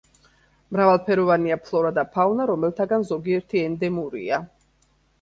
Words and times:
მრავალფეროვანია 0.77 1.59
ფლორა 1.67 1.93
და 1.99 2.05
ფაუნა, 2.17 2.49
რომელთაგან 2.55 3.09
ზოგიერთი 3.13 3.67
ენდემურია. 3.71 4.45